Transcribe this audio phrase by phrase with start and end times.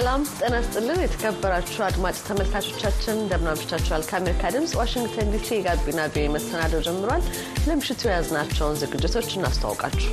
[0.00, 4.02] ሰላም ጤና ይስጥልን። የተከበራችሁ አድማጭ ተመልካቾቻችን እንደምን አምሽታችኋል?
[4.08, 7.24] ከአሜሪካ ድምፅ ዋሽንግተን ዲሲ የጋቢና ቪ መሰናዶ ጀምሯል።
[7.66, 10.08] ለምሽቱ የያዝናቸውን ዝግጅቶች እናስተዋውቃችሁ።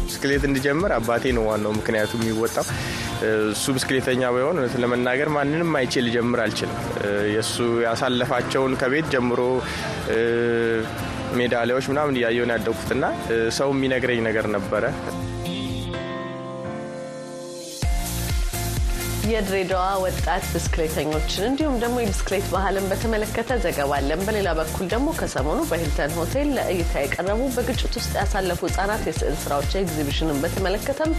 [0.00, 2.66] ብስክሌት እንዲጀምር አባቴ ነው ዋናው ምክንያቱ የሚወጣው።
[3.52, 6.76] እሱ ብስክሌተኛ ባይሆን እውነት ለመናገር ማንንም አይቼ ሊጀምር አልችልም።
[7.34, 7.54] የእሱ
[7.86, 9.40] ያሳለፋቸውን ከቤት ጀምሮ
[11.38, 13.04] ሜዳሊያዎች ምናምን እያየውን ያደጉትና
[13.58, 14.84] ሰው የሚነግረኝ ነገር ነበረ።
[19.30, 26.12] የድሬዳዋ ወጣት ብስክሌተኞችን እንዲሁም ደግሞ የብስክሌት ባህልን በተመለከተ ዘገባ አለን። በሌላ በኩል ደግሞ ከሰሞኑ በሂልተን
[26.18, 31.12] ሆቴል ለእይታ የቀረቡ በግጭት ውስጥ ያሳለፉ ህጻናት የስዕል ስራዎች ኤግዚቢሽንን በተመለከተም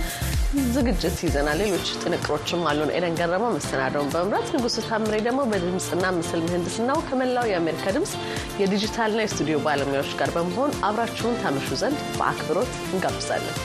[0.75, 7.01] ዝግጅት ይዘናል። ሌሎች ጥንቅሮችም አሉን። ኤደን ገረመው መሰናደውን በመምራት ንጉሱ ታምሬ ደግሞ በድምፅና ምስል ምህንድስናው
[7.09, 8.13] ከመላው የአሜሪካ ድምፅ
[8.61, 13.57] የዲጂታልና የስቱዲዮ ባለሙያዎች ጋር በመሆን አብራችሁን ታመሹ ዘንድ በአክብሮት እንጋብዛለን።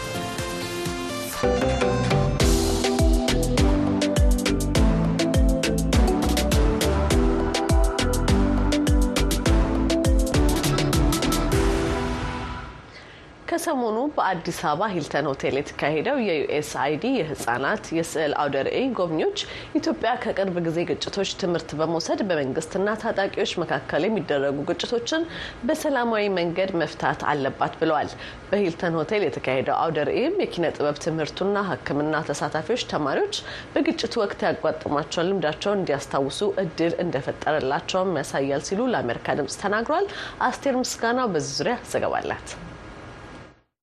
[13.64, 19.38] ከሰሞኑ በአዲስ አበባ ሂልተን ሆቴል የተካሄደው የዩኤስአይዲ የህጻናት የስዕል አውደ ርዕይ ጎብኚዎች
[19.78, 25.22] ኢትዮጵያ ከቅርብ ጊዜ ግጭቶች ትምህርት በመውሰድ በመንግስትና ታጣቂዎች መካከል የሚደረጉ ግጭቶችን
[25.68, 28.10] በሰላማዊ መንገድ መፍታት አለባት ብለዋል።
[28.50, 33.38] በሂልተን ሆቴል የተካሄደው አውደ ርዕይም የኪነ ጥበብ ትምህርቱና ሕክምና ተሳታፊዎች ተማሪዎች
[33.74, 40.08] በግጭቱ ወቅት ያጓጥሟቸውን ልምዳቸውን እንዲያስታውሱ እድል እንደፈጠረላቸውም ያሳያል ሲሉ ለአሜሪካ ድምጽ ተናግሯል።
[40.48, 42.48] አስቴር ምስጋናው በዚህ ዙሪያ ዘገባ አላት።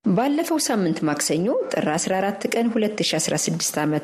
[0.05, 3.97] ባለፈው ሳምንት ማክሰኞ ጥር 14 ቀን 2016 ዓ ም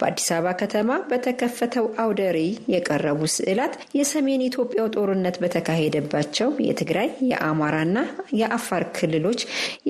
[0.00, 7.96] በአዲስ አበባ ከተማ በተከፈተው አውደ ርዕይ የቀረቡ ስዕላት የሰሜን ኢትዮጵያው ጦርነት በተካሄደባቸው የትግራይ የአማራና
[8.40, 9.40] የአፋር ክልሎች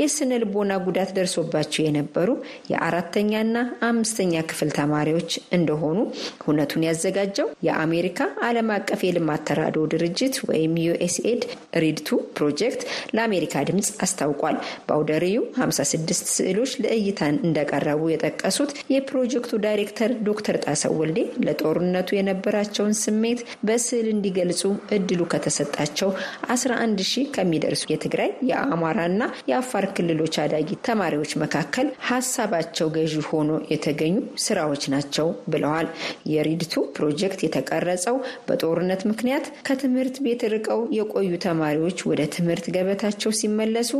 [0.00, 2.28] የስነ ልቦና ጉዳት ደርሶባቸው የነበሩ
[2.72, 3.56] የአራተኛና
[3.89, 5.99] አምስተኛ ክፍል ተማሪዎች እንደሆኑ
[6.44, 8.16] እውነቱን ያዘጋጀው የአሜሪካ
[8.49, 11.43] ዓለም አቀፍ የልማት ተራድኦ ድርጅት ወይም USAID
[11.82, 12.83] READ II ፕሮጀክት
[13.16, 14.56] ለአሜሪካ ድምፅ አስታውቋል።
[14.87, 15.12] በአውደ
[15.59, 24.62] 56 ስዕሎች ለእይታ እንደቀረቡ የጠቀሱት የፕሮጀክቱ ዳይሬክተር ዶክተር ጣሰው ወልዴ ለጦርነቱ የነበራቸውን ስሜት በስዕል እንዲገልጹ
[24.97, 26.11] እድሉ ከተሰጣቸው
[26.51, 29.19] 11 ሺህ ከሚደርሱ የትግራይ የአማራና
[29.51, 35.89] የአፋር ክልሎች አዳጊ ተማሪዎች መካከል ሀሳባቸው ገዢ ሆኖ የተገኙ ስራዎች ናቸው ብለዋል።
[36.33, 38.17] የሪድቱ ፕሮጀክት የተቀረጸው
[38.49, 43.91] በጦርነት ምክንያት ከትምህርት ቤት ርቀው የቆዩ ተማሪዎች ወደ ትምህርት ገበታቸው ሲመለሱ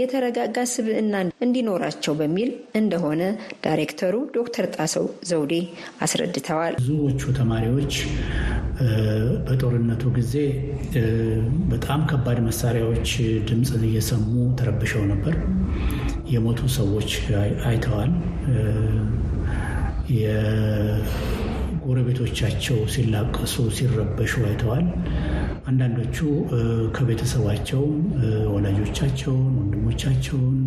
[0.00, 0.56] የተረጋጋ
[0.88, 3.22] ስብዕና እንዲኖራቸው በሚል እንደሆነ
[3.64, 5.54] ዳይሬክተሩ ዶክተር ጣሰው ዘውዴ
[6.04, 7.94] አስረድተዋል። ብዙዎቹ ተማሪዎች
[9.46, 10.34] በጦርነቱ ጊዜ
[11.72, 13.10] በጣም ከባድ መሳሪያዎች
[13.48, 15.36] ድምፅን እየሰሙ ተረብሸው ነበር።
[16.34, 17.10] የሞቱ ሰዎች
[17.68, 18.12] አይተዋል።
[21.88, 24.86] የጎረቤቶቻቸው ሲላቀሱ፣ ሲረበሹ አይተዋል።
[25.68, 26.16] አንዳንዶቹ
[26.96, 27.94] ከቤተሰባቸውም
[28.52, 30.58] ወላጆቻቸውን፣ ወንድሞቻቸውን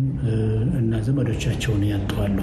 [0.80, 2.38] እና ዘመዶቻቸውን ያጠዋሉ።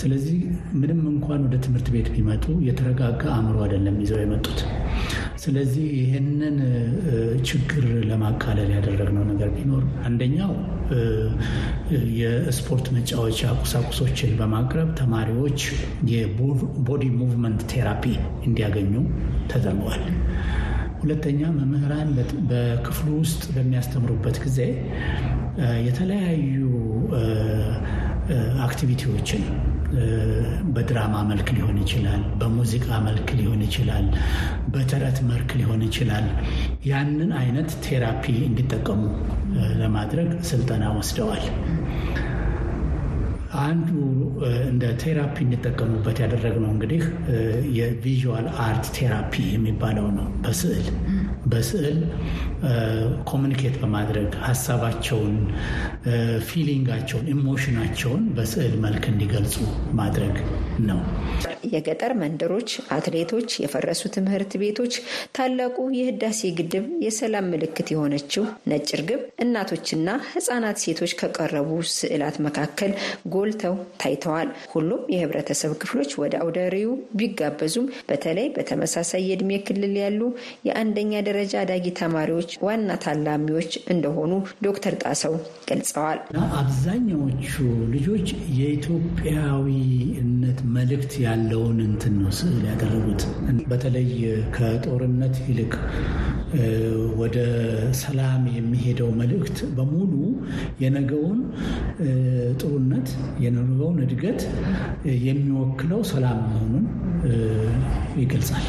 [0.00, 0.38] ስለዚህ
[0.80, 4.60] ምንም እንኳን ወደ ትምህርት ቤት ቢመጡ የተረጋጋ አእምሮ አይደለም ይዘው የመጡት።
[5.36, 6.56] ስለዚህ ይህንን
[7.48, 10.52] ችግር ለማቃለል ያደረግነው ነገር ቢኖር አንደኛው
[12.20, 15.60] የስፖርት መጫወቻ ቁሳቁሶችን በማቅረብ ተማሪዎች
[16.12, 18.04] የ body movement therapy
[18.48, 18.94] እንዲያገኙ
[19.52, 20.04] ተደርጓል።
[21.00, 22.10] ሁለተኛ መምህራን
[22.50, 24.60] በክፍሉ ውስጥ በሚያስተምሩበት ጊዜ
[25.86, 26.62] የተለያዩ
[28.64, 29.42] activity ዎችን
[30.74, 34.06] በድራማ መልክ ሊሆን ይችላል፣ በሙዚቃ መልክ ሊሆን ይችላል፣
[34.74, 36.26] በተረት መልክ ሊሆን ይችላል።
[36.90, 39.02] ያንን አይነት therapy እንዲጠቀሙ
[39.80, 41.46] ለማድረግ ስልጠና ወስደዋል።
[43.62, 43.88] አንዱ
[44.68, 47.02] እንደ therapy እንዲጠቀሙበት ያደረግነው እንግዲህ
[47.76, 50.88] የ visual art therapy የሚባለው ነው። በስዕል
[51.46, 51.98] በስዕል
[53.26, 55.34] communicate በማድረግ ሀሳባቸውን፣
[56.48, 59.54] feeling ኣቸውን፣ emotion ኣቸውን በስዕል መልክ እንዲገልጹ
[59.98, 60.36] ማድረግ
[60.86, 61.00] ነው።
[61.68, 64.94] የገጠር መንደሮች፣ አትሌቶች፣ የፈረሱ ትምህርት ቤቶች፣
[65.36, 72.92] ታላቁ የህዳሴ ግድብ፣ የሰላም ምልክት የሆነችው ነጭ ርግብ፣ እናቶችና ህጻናት ሴቶች ከቀረቡ ስዕላት መካከል
[73.34, 76.88] ጎልተው ታይተዋል። ሁሉም የህብረተሰብ ክፍሎች ወደ አውደ ርዕዩ
[77.18, 80.20] ቢጋበዙም በተለይ በተመሳሳይ የእድሜ ክልል ያሉ
[80.68, 84.32] የአንደኛ ደረጃ አዳጊ ተማሪዎች ዋና ታላሚዎች እንደሆኑ
[84.64, 85.34] ዶክተር ጣሰው
[85.70, 86.18] ገልጸዋል።
[86.58, 87.52] አብዛኛዎቹ
[87.94, 88.26] ልጆች
[88.58, 89.78] የኢትዮጵያዊነት
[90.76, 93.22] መልእክት ያለውን እንትን ነው ስዕል ያደረጉት።
[93.70, 94.10] በተለይ
[94.56, 95.72] ከጦርነት ይልቅ
[97.20, 97.36] ወደ
[98.00, 100.12] ሰላም የሚሄደው መልእክት በሙሉ
[100.80, 101.40] የነገውን
[102.60, 103.08] ጥሩነት
[103.44, 104.42] የነገውን እድገት
[105.26, 106.86] የሚወክለው ሰላም መሆኑን
[108.18, 108.66] ይገልጻል።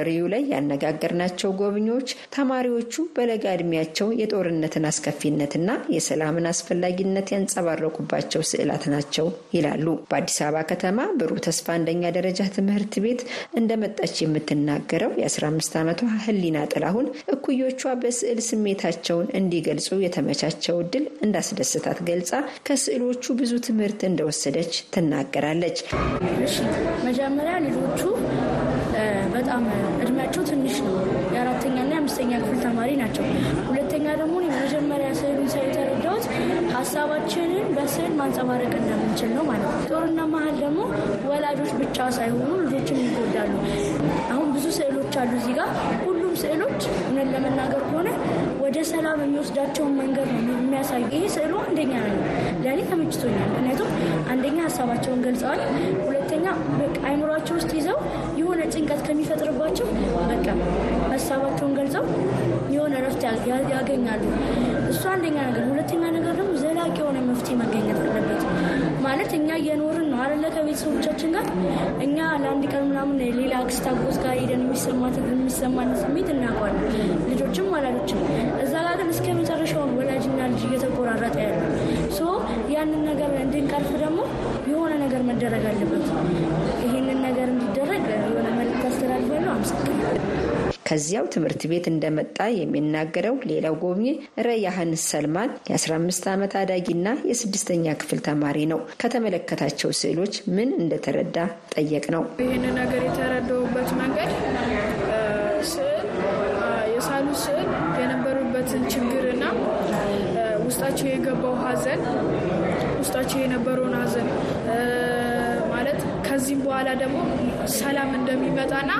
[0.00, 9.26] ርዕዩ ላይ ያነጋገርናቸው ጎብኚዎች ተማሪዎቹ በለጋ ዕድሜያቸው የጦርነትን አስከፊነትና የሰላምን አስፈላጊነት ያንጸባረቁባቸው ስዕላት ናቸው
[9.56, 10.86] ይላሉ። በአዲስ አበባ ከተማ
[11.20, 13.22] ብሩህ ተስፋ አንደኛ ደረጃ ትምህርት ቤት
[13.60, 19.68] እንደመጣች የምትናገረው የ15 ዓመቷ ህሊና ጥላሁን እኩዮቿ በስዕል ስሜታቸውን እንዲገልጹ
[20.04, 21.78] የተመቻቸው እድል እንዳስደስታት
[22.10, 22.32] ገልጻ
[22.68, 23.08] ከስዕሎቹ
[23.40, 25.78] ብዙ ትምህርት እንደወሰደች ትናገራለች።
[27.06, 28.00] መጀመሪያ ልጆቹ
[29.50, 29.64] በጣም
[30.02, 30.92] እድሜያቸው ትንሽ ነው።
[31.32, 33.24] የአራተኛና የአምስተኛ ክፍል ተማሪ ናቸው።
[33.68, 36.24] ሁለተኛ ደግሞ መጀመሪያ ስዕሉን ሳይ የተረዳሁት
[36.74, 40.80] ሀሳባችንን በስዕል ማንጸባረቅ እንደምንችል ነው ማለት ነው። ጦርና መሀል ደግሞ
[41.30, 43.52] ወላጆች ብቻ ሳይሆኑ ልጆችን ይጎዳሉ።
[44.30, 45.70] አሁን ብዙ ስዕሎች አሉ እዚህ ጋር
[46.04, 48.08] ሁሉም ስዕሎች እውነት ለመናገር ከሆነ
[48.62, 52.20] ወደ ሰላም የሚወስዳቸውን መንገድ ነው የሚያሳዩ። ይሄ ስዕሉ አንደኛ ነው
[52.64, 53.90] ለእኔ ተመችቶኛል። ምክንያቱም
[54.32, 55.62] አንደኛ ሀሳባቸውን ገልጸዋል።
[56.06, 56.46] ሁለተኛ
[57.06, 57.98] አይምሯቸው ውስጥ ይዘው
[58.72, 59.86] ጭንቀት ከሚፈጥርባቸው
[60.30, 60.46] በቃ
[61.12, 62.04] ሀሳባቸውን ገልጸው
[62.74, 63.22] የሆነ ረፍት
[63.74, 64.22] ያገኛሉ።
[64.92, 68.42] እሱ አንደኛ ነገር። ሁለተኛ ነገር ደግሞ ዘላቂ የሆነ መፍትሄ መገኘት አለበት።
[69.04, 71.46] ማለት እኛ እየኖርን ነው አለ ከቤተሰቦቻችን ጋር
[72.06, 74.62] እኛ ለአንድ ቀን ምናምን ሌላ አክስት አጎት ጋር ሄደን
[75.36, 76.84] የሚሰማን ስሜት እናውቀዋለን።
[77.30, 78.20] ልጆችም ወላጆችም
[78.64, 81.60] እዛ ጋር ግን እስከ መጨረሻውን ወላጅና ልጅ እየተቆራረጠ ያለ
[82.18, 82.22] so
[82.74, 84.20] ያንን ነገር እንድንቀርፍ ደግሞ
[84.70, 86.06] የሆነ ነገር መደረግ አለበት።
[86.84, 88.04] ይህንን ነገር እንዲደረግ
[90.86, 94.06] ከዚያው ትምህርት ቤት እንደመጣ የሚናገረው ሌላው ጎብኚ
[94.46, 101.36] ረያህን ሰልማን የ15 ዓመት አዳጊና የስድስተኛ ክፍል ተማሪ ነው። ከተመለከታቸው ስዕሎች ምን እንደተረዳ
[101.74, 104.32] ጠየቅ ነው። ይህን ነገር የተረዳውበት መንገድ
[105.70, 106.06] ስዕል
[106.94, 107.68] የሳሉ ስዕል
[108.00, 109.44] የነበሩበትን ችግርና
[110.66, 112.02] ውስጣቸው የገባው ሐዘን
[113.00, 114.28] ውስጣቸው የነበረውን ማለት
[116.50, 117.18] ከዚህም በኋላ ደግሞ
[117.74, 118.92] ሰላም እንደሚመጣና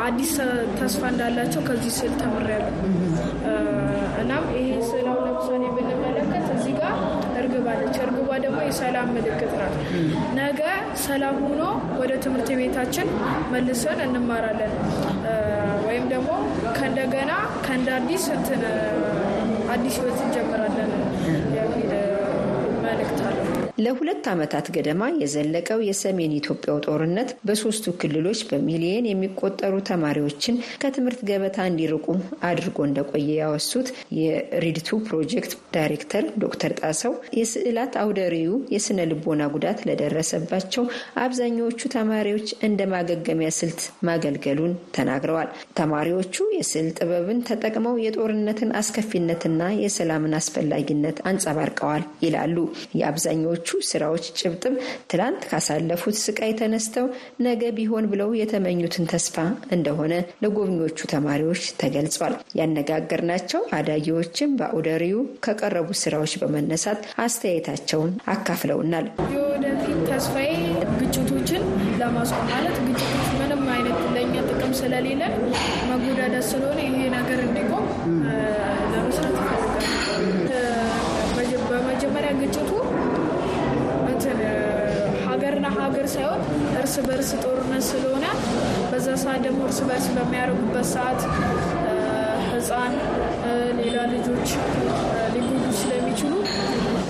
[0.00, 0.32] አዲስ
[0.76, 2.74] ተስፋ እንዳላቸው ከዚህ ስዕል ተምሬያለሁ።
[4.20, 6.94] እናም ይሄ ስዕል ለምሳሌ ብንመለከት እዚህ ጋር
[7.40, 9.74] እርግብ አለች። እርግቧ ደግሞ የሰላም ምልክት ናት።
[10.38, 10.60] ነገ
[11.06, 11.62] ሰላም ሆኖ
[12.02, 13.10] ወደ ትምህርት ቤታችን
[13.54, 14.74] መልሰን እንማራለን
[15.88, 16.30] ወይም ደግሞ
[16.78, 17.32] ከእንደገና
[17.66, 18.26] ከእንደ አዲስ
[19.74, 20.92] አዲስ ህይወት እንጀምራለን
[21.58, 21.92] የሚል
[23.80, 32.06] ለሁለት ዓመታት ገደማ የዘለቀው የሰሜን ኢትዮጵያው ጦርነት በሶስቱ ክልሎች በሚሊየን የሚቆጠሩ ተማሪዎችን ከትምህርት ገበታ እንዲርቁ
[32.48, 33.88] አድርጎ እንደቆየ ያወሱት
[34.18, 40.84] የሪድቱ ፕሮጀክት ዳይሬክተር ዶክተር ጣሰው የስዕላት አውደ ርዕዩ የስነ ልቦና ጉዳት ለደረሰባቸው
[41.24, 45.48] አብዛኛዎቹ ተማሪዎች እንደ ማገገሚያ ስልት ማገልገሉን ተናግረዋል።
[45.80, 49.48] ተማሪዎቹ የስዕል ጥበብን ተጠቅመው የጦርነትን አስከፊነትና
[49.82, 52.56] የሰላምን አስፈላጊነት አንጸባርቀዋል ይላሉ።
[53.00, 54.74] የአብዛኛዎቹ ስራዎች ጭብጥም
[55.10, 57.06] ትላንት ካሳለፉት ስቃይ ተነስተው
[57.46, 59.36] ነገ ቢሆን ብለው የተመኙትን ተስፋ
[59.76, 60.12] እንደሆነ
[60.44, 70.50] ለጎብኚዎቹ ተማሪዎች ተገልጿል። ያነጋገርናቸው አዳጊዎችም በአውደ ርዕዩ ከቀረቡ ስራዎች በመነሳት አስተያየታቸውን አካፍለውናል። የወደፊት ተስፋዬ
[71.00, 71.62] ግጭቶችን
[72.00, 75.22] ለማስቆም ማለት ግጭቶች ምንም አይነት ለእኛ ጥቅም ስለሌለ
[75.90, 77.86] መጎዳዳት ስለሆነ ይሄ ነገር እንዲቆም
[85.90, 86.40] ሀገር ሳይሆን
[86.80, 88.26] እርስ በርስ ጦርነት ስለሆነ
[88.90, 91.20] በዛ ሰዓት ደግሞ እርስ በርስ በሚያደርጉበት ሰዓት
[92.50, 92.94] ሕፃን
[93.80, 94.50] ሌላ ልጆች
[95.34, 96.32] ሊጎዱ ስለሚችሉ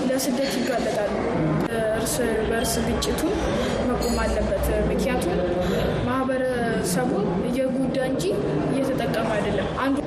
[0.09, 1.13] ለስደት ይጋለጣሉ።
[1.97, 2.15] እርስ
[2.49, 3.21] በርስ ግጭቱ
[3.89, 5.35] መቆም አለበት። ምክንያቱም
[6.07, 8.25] ማህበረሰቡን እየጎዳ እንጂ
[8.71, 9.97] እየተጠቀመ አይደለም። አንዱ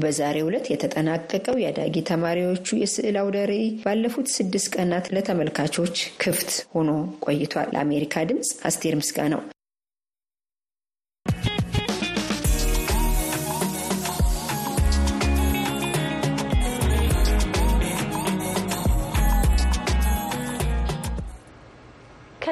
[0.00, 6.90] በዛሬው ዕለት የተጠናቀቀው የአዳጊ ተማሪዎቹ የስዕል አውደ ርዕይ ባለፉት ስድስት ቀናት ለተመልካቾች ክፍት ሆኖ
[7.26, 9.42] ቆይቷል። ለአሜሪካ ድምፅ አስቴር ምስጋናው።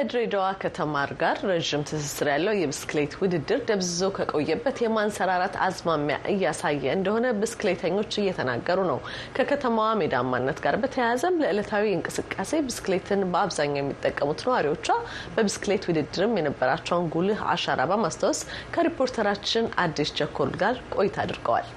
[0.01, 8.19] ከድሬዳዋ ከተማ ጋር ረዥም ትስስር ያለው የብስክሌት ውድድር ደብዝዞ ከቆየበት የማንሰራራት አዝማሚያ እያሳየ እንደሆነ ብስክሌተኞች
[8.21, 8.99] እየተናገሩ ነው።
[9.39, 14.87] ከከተማዋ ሜዳማነት ጋር በተያያዘም ለዕለታዊ እንቅስቃሴ ብስክሌትን በአብዛኛው የሚጠቀሙት ነዋሪዎቿ
[15.35, 18.43] በብስክሌት ውድድርም የነበራቸውን ጉልህ አሻራ በማስታወስ
[18.77, 21.69] ከሪፖርተራችን አዲስ ቸኮል ጋር ቆይታ አድርገዋል።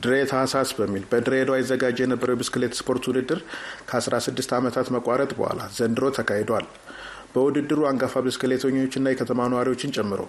[0.00, 3.40] ድሬ ታህሳስ በሚል በድሬዳዋ ይዘጋጅ የነበረው የብስክሌት ስፖርት ውድድር
[3.88, 6.66] ከ16 ዓመታት መቋረጥ በኋላ ዘንድሮ ተካሂዷል።
[7.34, 10.20] በውድድሩ አንጋፋ ብስክሌተኞችና የከተማ ነዋሪዎችን ጨምሮ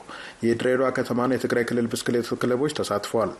[0.45, 3.31] የድሬዳዋ ከተማና የትግራይ ክልል ብስክሌት ክለቦች ተሳትፈዋል።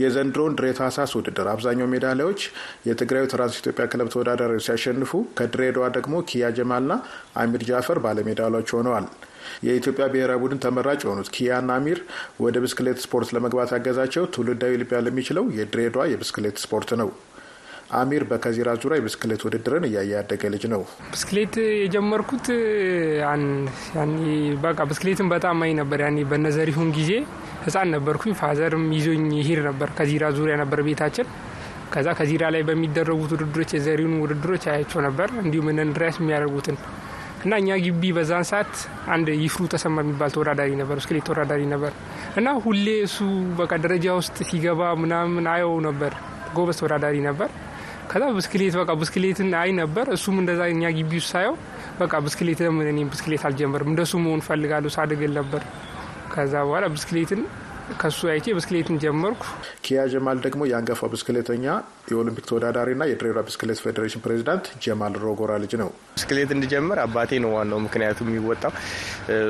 [0.00, 2.40] የዘንድሮውን ድሬ ታህሳስ ውድድር አብዛኛው ሜዳሊያዎች
[2.88, 6.94] የትግራዩ ትራንስ ኢትዮጵያ ክለብ ተወዳዳሪዎች ሲያሸንፉ ከድሬዳዋ ደግሞ ኪያ ጀማልና
[7.42, 9.06] አሚር ጃፈር ባለሜዳሊያዎች ሆነዋል።
[9.66, 11.98] የኢትዮጵያ ብሔራዊ ቡድን ተመራጭ የሆኑት ኪያና አሚር
[12.44, 17.10] ወደ ብስክሌት ስፖርት ለመግባት ያገዛቸው ትውልዳዊ ሊባል የሚችለው የድሬዳዋ የብስክሌት ስፖርት ነው።
[17.92, 20.80] አሚር በከዚራ ዙሪያ የብስክሌት ውድድርን እያየ ያደገ ልጅ ነው።
[21.12, 22.46] ብስክሌት የጀመርኩት
[24.64, 27.12] በቃ ብስክሌትን በጣም አይ ነበር። ያኔ በነዘሪሁን ጊዜ
[27.66, 31.28] ህፃን ነበርኩኝ። father ም ይዞኝ ይሄድ ነበር። ከዚራ ዙሪያ ነበር ቤታችን።
[31.92, 36.78] ከዛ ከዚራ ላይ በሚደረጉት ውድድሮች የዘሪሁን ውድድሮች አያቸው ነበር፣ እንዲሁም እንድሪያስ የሚያደርጉትን
[37.44, 38.72] እና እኛ ግቢ በዛን ሰዓት
[39.14, 41.92] አንድ ይፍሩ ተሰማ የሚባል ተወዳዳሪ ነበር፣ ብስክሌት ተወዳዳሪ ነበር
[42.36, 43.18] እና ሁሌ እሱ
[43.60, 46.12] በቃ ደረጃ ውስጥ ሲገባ ምናምን አየው ነበር።
[46.56, 47.48] ጎበዝ ተወዳዳሪ ነበር።
[48.10, 51.54] ከዛ ብስክሌት በቃ ብስክሌትን አይ ነበር። እሱም እንደዛ እኛ ግቢ ውስጥ ሳየው
[52.00, 55.62] በቃ ብስክሌት ለምን እኔም ብስክሌት አልጀመርም እንደሱ መሆን ፈልጋለሁ ሳድግል ነበር።
[56.34, 57.40] ከዛ በኋላ ብስክሌትን
[57.94, 59.42] ከሱ አይቼ ብስክሌትን ጀመርኩ።
[59.84, 61.64] ኪያ ጀማል ደግሞ የአንጋፋው ብስክሌተኛ
[62.10, 67.80] የኦሎምፒክ ተወዳዳሪና የድሬዳዋ ብስክሌት ፌዴሬሽን ፕሬዚዳንት ጀማል ሮጎራ ልጅ ነው። ብስክሌት እንዲጀምር አባቴ ነው ዋናው
[67.86, 68.72] ምክንያቱ የሚወጣው።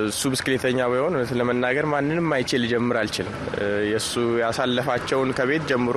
[0.08, 3.36] እሱ ብስክሌተኛ ባይሆን እውነት ለመናገር ማንንም አይቼ ልጀምር አልችልም።
[3.90, 5.96] የእሱ ያሳለፋቸውን ከቤት ጀምሮ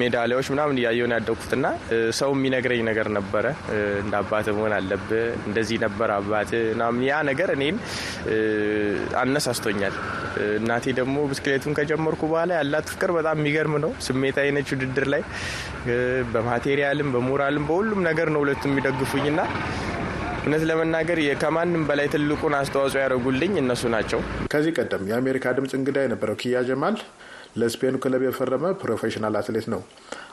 [0.00, 1.66] ሜዳሊያዎች ምናምን እያየውን ያደግኩትና
[2.18, 3.44] ሰው የሚነግረኝ ነገር ነበረ።
[4.02, 5.10] እንደ አባት መሆን አለብህ፣
[5.48, 7.76] እንደዚህ ነበር አባት ምናምን። ያ ነገር እኔን
[9.22, 9.96] አነሳስቶኛል።
[10.58, 15.24] እናቴ ደግሞ ብስክሌቱን ከጀመርኩ በኋላ ያላት ፍቅር በጣም የሚገርም ነው። ስሜታዊ ነች ውድድር ላይ
[16.32, 19.40] በማቴሪያልም በሞራልም በሁሉም ነገር ነው ሁለቱ የሚደግፉኝና
[20.42, 24.20] እውነት ለመናገር ከማንም በላይ ትልቁን አስተዋጽኦ ያደረጉልኝ እነሱ ናቸው።
[24.52, 26.96] ከዚህ ቀደም የአሜሪካ ድምፅ እንግዳ የነበረው ኪያ ጀማል
[27.56, 29.80] ለስፔኑ ክለብ የፈረመ ፕሮፌሽናል አትሌት ነው።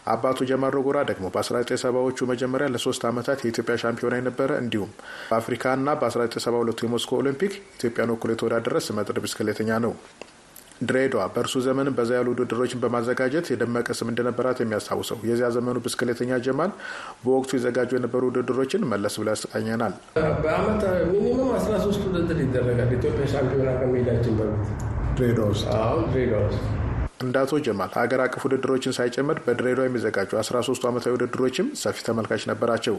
[0.08, 4.92] አባቱ ጀማል ሮጎራ ደግሞ በ1970ዎቹ መጀመሪያ ለሶስት ዓመታት የኢትዮጵያ ሻምፒዮና የነበረ እንዲሁም
[5.30, 9.94] በአፍሪካና በ1972 የሞስኮ ኦሎምፒክ ኢትዮጵያን ወክሎ የተወዳደረ ስመጥር ብስክሌተኛ ነው።
[10.82, 16.72] ድሬዳዋ በእርሱ ዘመንም በዛ ያሉ ውድድሮችን በማዘጋጀት የደመቀ ስም እንደነበራት የሚያስታውሰው የዚያ ዘመኑ ብስክሌተኛ ጀማል
[17.24, 19.96] በወቅቱ ይዘጋጁ የነበሩ ውድድሮችን መለስ ብሎ ያስቃኘናል።
[20.44, 24.70] በአመት minimum 13 ውድድር ይደረጋል። ኢትዮጵያ ሻምፒዮና ከመሄዳችን በፊት
[25.18, 25.68] ድሬዳዋ ውስጥ
[26.10, 26.64] ድሬዳዋ ውስጥ
[27.20, 32.96] እንደ አቶ ጀማል ሀገር አቀፍ ውድድሮችን ሳይጨምር በድሬዳዋ የሚዘጋጁ 13ቱ ዓመታዊ ውድድሮችም ሰፊ ተመልካች ነበራቸው።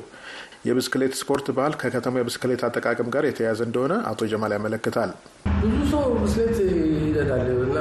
[0.67, 5.13] የብስክሌት ስፖርት ባህል ከከተማ የብስክሌት አጠቃቀም ጋር የተያያዘ እንደሆነ አቶ ጀማል ያመለክታል።
[5.63, 6.59] ብዙ ሰው ብስክሌት
[6.99, 7.79] ይነዳል እና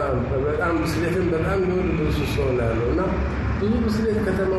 [0.48, 3.02] በጣም ብስክሌትን በጣም የሚወድ ብዙ ሰው ያለው እና
[3.60, 4.54] ብዙ ብስክሌት ከተማ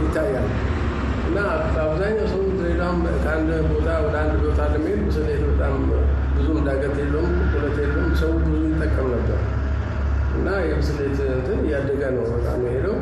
[0.00, 0.48] ይታያል
[1.28, 1.38] እና
[1.74, 5.76] በአብዛኛው ሰው ድሬዳዋም ከአንድ ቦታ ወደ አንድ ቦታ ለመሄድ ብስክሌት በጣም
[6.36, 9.38] ብዙም ዳገት የለውም፣ ቁለት የለውም። ሰው ብዙ ይጠቀም ነበር
[10.34, 12.96] እና የብስክሌት እንትን እያደገ ነው በጣም የሄደው።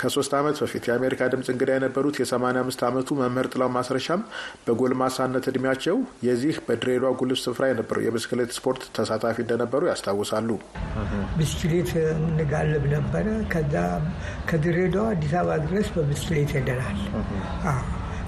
[0.00, 4.22] ከሶስት ዓመት በፊት የአሜሪካ ድምፅ እንግዳ የነበሩት የ85 ዓመቱ መምህር ጥላው ማስረሻም
[4.66, 10.48] በጎልማሳነት እድሜያቸው የዚህ በድሬዳዋ ጉልህ ስፍራ የነበረው የብስክሌት ስፖርት ተሳታፊ እንደነበሩ ያስታውሳሉ።
[11.38, 13.74] ብስክሌት እንጋልብ ነበረ። ከዛ
[14.50, 17.00] ከድሬዳዋ አዲስ አበባ ድረስ በብስክሌት ሄደናል።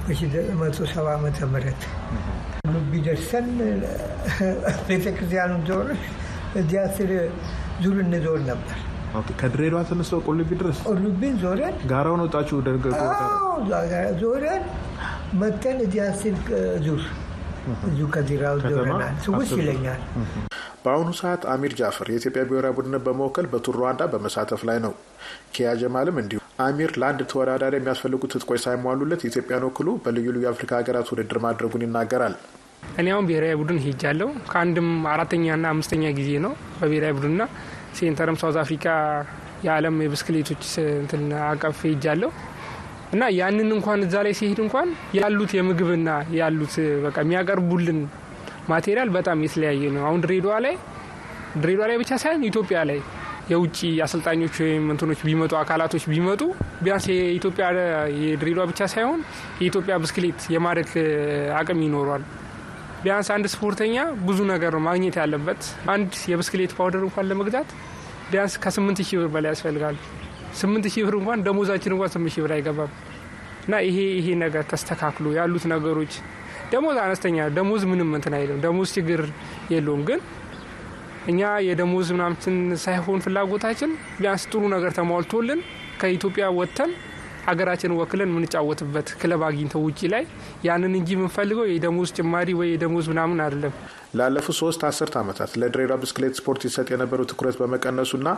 [0.08, 1.82] በ1970 ዓመተ ምህረት
[2.90, 3.46] ቢደርሰን
[4.88, 5.88] ቤተክርስቲያኑ ዞር
[6.58, 7.10] እዚያ ስር
[7.82, 8.78] ዙር እንዞር ነበር።
[9.40, 12.56] ከድሬዳዋ ተነስተው ቁልቢ ድረስ ቁልቢን ዞረን ጋራውን ወጣችሁ
[14.22, 14.62] ዞረን
[15.40, 16.36] መተን እዚያ ስል
[16.84, 17.02] ዙር
[17.86, 20.00] እዚሁ ከዚራው ዞረናል። ስውስ ይለኛል።
[20.84, 24.92] በአሁኑ ሰዓት አሚር ጃፈር የኢትዮጵያ ብሔራዊ ቡድንን በመወከል በቱር ሩዋንዳ በመሳተፍ ላይ ነው።
[25.54, 31.10] ኪያ ጀማልም እንዲሁ። አሚር ለአንድ ተወዳዳሪ የሚያስፈልጉ ትጥቆች ሳይሟሉለት ኢትዮጵያን ወክሎ በልዩ ልዩ የአፍሪካ ሀገራት
[31.12, 32.36] ውድድር ማድረጉን ይናገራል።
[32.82, 37.42] እኔ አሁን ብሔራዊ ቡድን ሄጃለሁ። ከአንድም አራተኛና አምስተኛ ጊዜ ነው በብሔራዊ ቡድንና
[37.98, 38.86] center ም South Africa
[39.64, 40.64] የዓለም የብስክሌቶች
[40.96, 42.30] እንትን አቀፍ ሄጃለሁ
[43.12, 46.08] እና ያንን እንኳን እዛ ላይ ሲሄድ እንኳን ያሉት የምግብና
[46.38, 48.00] ያሉት በቃ የሚያቀርቡልን
[48.68, 50.74] material በጣም የተለያየ ነው። አሁን ድሬዳዋ ላይ
[51.58, 52.98] ድሬዳዋ ላይ ብቻ ሳይሆን ኢትዮጵያ ላይ
[53.50, 56.42] የውጭ አሰልጣኞች ወይም እንትኖች ቢመጡ አካላቶች ቢመጡ
[56.82, 57.66] ቢያንስ የኢትዮጵያ
[58.24, 59.20] የድሬዳዋ ብቻ ሳይሆን
[59.60, 60.90] የኢትዮጵያ ብስክሌት የማድረግ
[61.60, 62.24] አቅም ይኖሯል።
[63.02, 65.60] ቢያንስ አንድ ስፖርተኛ ብዙ ነገር ነው ማግኘት ያለበት።
[65.92, 67.68] አንድ የብስክሌት powder እንኳን ለመግዛት
[68.30, 69.96] ቢያንስ ከስምንት ሺህ ብር በላይ ያስፈልጋል።
[70.60, 72.90] ስምንት ሺህ ብር እንኳን ደሞዛችን እንኳን ስምንት ሺህ ብር አይገባም
[73.66, 76.12] እና ይሄ ይሄ ነገር ተስተካክሎ ያሉት ነገሮች
[76.72, 79.20] ደሞዝ አነስተኛ ደሞዝ ምንም እንትን አይልም። ደሞዝ ችግር
[79.72, 80.20] የለውም። ግን
[81.28, 83.90] እኛ የደሞዝ ምናምትን ሳይሆን ፍላጎታችን
[84.20, 85.60] ቢያንስ ጥሩ ነገር ተሟልቶልን
[86.00, 86.90] ከኢትዮጵያ ወጥተን
[87.48, 90.24] ሀገራችን ወክለን የምንጫወትበት ክለብ አግኝተው ውጭ ላይ
[90.66, 93.74] ያንን እንጂ የምንፈልገው የደሞዝ ጭማሪ ወይ የደሞዝ ምናምን አይደለም።
[94.14, 98.28] ላለፉት ሶስት አስርት ዓመታት ለድሬዳዋ ብስክሌት ስፖርት ይሰጥ የነበረው ትኩረት በመቀነሱና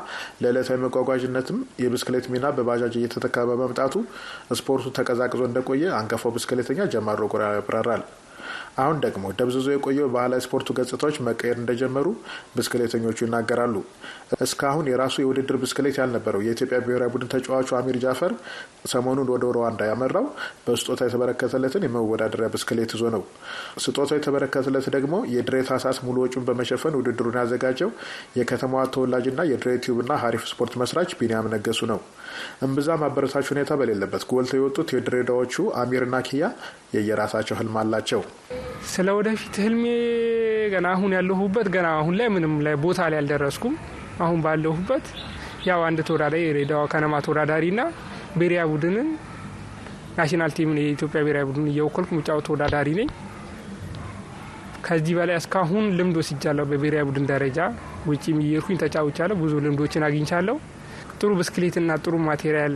[0.43, 3.95] ለዕለታዊ መጓጓዥነትም የብስክሌት ሚና በባጃጅ እየተተካ በመምጣቱ
[4.61, 8.05] ስፖርቱ ተቀዛቅዞ እንደቆየ አንጋፋው ብስክሌተኛ ጀማል ሮጎራ ያብራራል።
[8.77, 12.07] አሁን ደግሞ ደብዝዞ የቆየው ባህላዊ ስፖርቱ ገጽታዎች መቀየር እንደጀመሩ
[12.57, 13.75] ብስክሌተኞቹ ይናገራሉ።
[14.41, 18.33] እስካሁን የራሱ የውድድር ብስክሌት ያልነበረው የኢትዮጵያ ብሔራዊ ቡድን ተጫዋቹ አሚር ጃፈር
[18.91, 20.27] ሰሞኑን ወደ ሩዋንዳ ያመራው
[20.65, 23.25] በስጦታ የተበረከተለትን የመወዳደሪያ ብስክሌት ይዞ ነው።
[23.85, 27.93] ስጦታው የተበረከተለት ደግሞ የድሬ ታህሳስ ሙሉ ወጪውን በመሸፈን ውድድሩን ያዘጋጀው
[28.41, 32.01] የከተማዋ ተወላጅና የድሬ ቲዩብና ሀሪፍ ስፖርት መስራች ቢንያም ነገሱ ነው።
[32.65, 36.45] እምብዛም አበረታች ሁኔታ በሌለበት ጎልተው የወጡት የድሬዳዎቹ አሚርና ኪያ
[36.97, 38.23] የየራሳቸው ህልም አላቸው።
[38.91, 39.85] ስለ ወደፊት ህልሜ
[40.73, 43.75] ገና አሁን ያለሁበት ገና አሁን ላይ ምንም ላይ ቦታ ላይ አልደረስኩም።
[44.21, 45.07] አሁን ባለሁበት
[45.67, 47.81] ያው አንድ ተወዳዳሪ የድሬዳዋ ከነማ ተወዳዳሪና
[48.37, 49.09] ብሔራዊ ቡድንን
[50.19, 53.09] national team ን የኢትዮጵያ ብሔራዊ ቡድን እየወከልኩ ምጫወት ተወዳዳሪ ነኝ።
[54.85, 57.59] ከዚህ በላይ እስካሁን ልምድ ወስጃለሁ። በብሔራዊ ቡድን ደረጃ
[58.09, 60.57] ውጭም እየሄድኩኝ ተጫውቻለሁ። ብዙ ልምዶችን አግኝቻለሁ።
[61.21, 62.75] ጥሩ ብስክሌትና ጥሩ material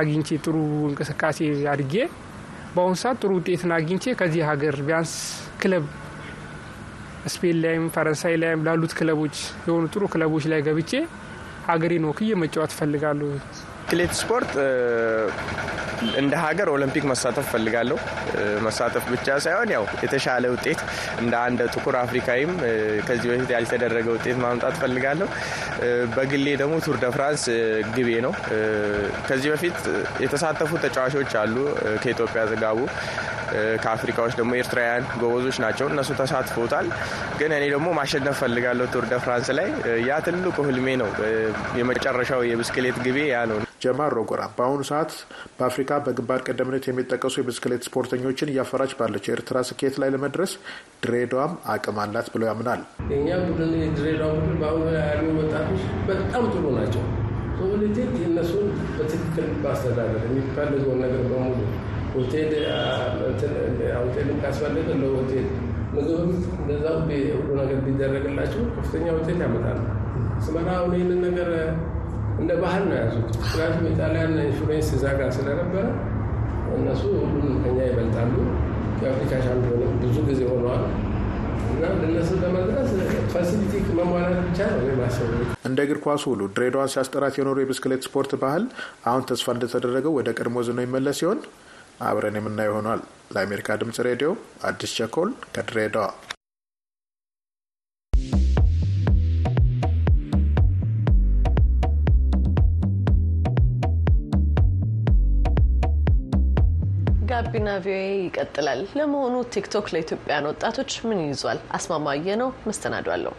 [0.00, 0.56] አግኝቼ ጥሩ
[0.88, 1.38] እንቅስቃሴ
[1.72, 1.94] አድጌ
[2.74, 5.12] በአሁኑ ሰዓት ጥሩ ውጤትን አግኝቼ ከዚህ ሀገር ቢያንስ
[5.62, 5.84] ክለብ
[7.34, 10.92] ስፔን ላይም ፈረንሳይ ላይም ላሉት ክለቦች የሆኑ ጥሩ ክለቦች ላይ ገብቼ
[11.70, 13.30] ሀገሬን ወክዬ መጫወት እፈልጋለሁ።
[13.80, 14.52] ብስክሌት ስፖርት
[16.20, 17.96] እንደ ሀገር ኦሎምፒክ መሳተፍ ፈልጋለሁ።
[18.66, 20.80] መሳተፍ ብቻ ሳይሆን ያው የተሻለ ውጤት
[21.22, 22.52] እንደ አንድ ጥቁር አፍሪካዊም
[23.06, 25.28] ከዚህ በፊት ያልተደረገ ውጤት ማምጣት ፈልጋለሁ።
[26.14, 27.44] በግሌ ደግሞ ቱር ደ ፍራንስ
[27.96, 28.32] ግቤ ነው።
[29.28, 29.78] ከዚህ በፊት
[30.20, 31.56] የተሳተፉ ተጫዋቾች አሉ
[32.02, 32.78] ከኢትዮጵያ ዘጋቡ
[33.82, 36.88] ከአፍሪካዎች ደግሞ ኤርትራውያን ጎበዞች ናቸው። እነሱ ተሳትፎታል።
[37.38, 39.68] ግን እኔ ደግሞ ማሸነፍ ፈልጋለሁ ቱር ደ ፍራንስ ላይ።
[40.08, 41.10] ያ ትልቁ ህልሜ ነው።
[41.80, 45.12] የመጨረሻው የብስክሌት ግቤ ያ ነው። ጀማል ሮጎራ በአሁኑ ሰዓት
[45.58, 50.52] በአፍሪካ በግንባር ቀደምነት የሚጠቀሱ የብስክሌት ስፖርተኞችን እያፈራች ባለችው የኤርትራ ስኬት ላይ ለመድረስ
[51.04, 57.04] ድሬዳዋም አቅም አላት ብሎ ያምናል። የእኛ ቡድን የድሬዳዋ ቡድን በአሁኑ ያሉ ወጣቶች በጣም ጥሩ ናቸው።
[57.58, 58.66] ፖለቲክ እነሱን
[58.96, 61.58] በትክክል ማስተዳደር የሚፈልገውን ነገር በሙሉ
[62.14, 62.50] ሆቴል
[63.98, 65.46] ሆቴልም ካስፈለገ ለሆቴል
[65.94, 66.96] ምግብም እንደዛው
[67.38, 69.80] ሁሉ ነገር ቢደረግላቸው ከፍተኛ ውጤት ያመጣሉ።
[70.46, 71.50] ስመራ ይህንን ነገር
[72.38, 75.84] እንደ ባህል ነው ያዙት። ምክንያቱም የጣሊያን influence እዛ ጋር ስለነበረ
[76.76, 78.34] እነሱ ሁሉም ከኛ ይበልጣሉ።
[79.02, 80.84] የአፍሪካ ሻምፒዮን ብዙ ጊዜ ሆነዋል
[85.64, 88.64] እንደ እግር ኳሱ ሁሉ ድሬዳዋን ሲያስጠራት የኖሩ የብስክሌት ስፖርት ባህል
[89.08, 91.40] አሁን ተስፋ እንደተደረገው ወደ ቀድሞ ዝናው ይመለስ ሲሆን
[92.02, 93.02] አብረን የምናየው ይሆናል።
[93.34, 94.30] ለአሜሪካ ድምጽ ሬዲዮ
[94.70, 96.08] አዲስ ቸኮል ከድሬዳዋ።
[107.28, 111.58] ጋቢና ቪኦኤ ይቀጥላል። ለመሆኑ ቲክቶክ ለኢትዮጵያውያን ወጣቶች ምን ይዟል?
[111.76, 113.34] አስማማየ ነው መስተናዶ አለው።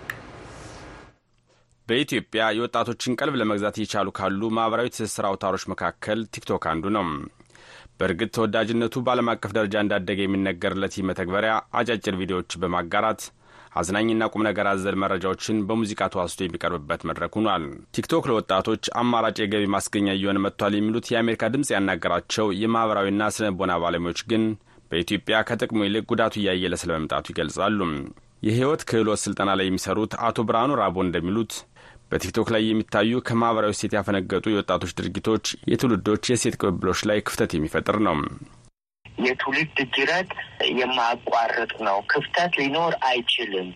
[1.88, 7.06] በኢትዮጵያ የወጣቶችን ቀልብ ለመግዛት እየቻሉ ካሉ ማህበራዊ ትስስር አውታሮች መካከል ቲክቶክ አንዱ ነው።
[8.00, 13.22] በእርግጥ ተወዳጅነቱ በዓለም አቀፍ ደረጃ እንዳደገ የሚነገርለት ይህ መተግበሪያ አጫጭር ቪዲዮዎች በማጋራት
[13.78, 20.08] አዝናኝና ቁም ነገር አዘል መረጃዎችን በሙዚቃ ተዋስቶ የሚቀርብበት መድረክ ሆኗል። ቲክቶክ ለወጣቶች አማራጭ የገቢ ማስገኛ
[20.16, 24.46] እየሆነ መጥቷል የሚሉት የአሜሪካ ድምፅ ያናገራቸው የማህበራዊና ስነ ልቦና ባለሙያዎች ግን
[24.92, 27.80] በኢትዮጵያ ከጥቅሙ ይልቅ ጉዳቱ እያየለ ስለመምጣቱ ይገልጻሉ።
[28.44, 31.54] የህይወት ክህሎት ስልጠና ላይ የሚሰሩት አቶ ብርሃኑ ራቦ እንደሚሉት
[32.12, 38.16] በቲክቶክ ላይ የሚታዩ ከማህበራዊ እሴት ያፈነገጡ የወጣቶች ድርጊቶች የትውልዶች የእሴት ቅብብሎች ላይ ክፍተት የሚፈጥር ነው።
[39.18, 40.30] የትውልድ ጅረት
[40.78, 43.70] የማያቋርጥ ነው። ክፍተት ሊኖር አይችልም።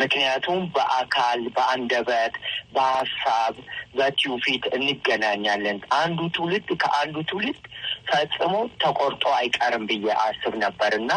[0.00, 2.34] ምክንያቱም በአካል፣ በአንደበት፣
[2.74, 3.54] በሀሳብ፣
[3.96, 7.60] በትውፊት እንገናኛለን። አንዱ ትውልድ ከአንዱ ትውልድ
[8.08, 11.12] ፈጽሞ ተቆርጦ አይቀርም ብዬ አስብ ነበር እና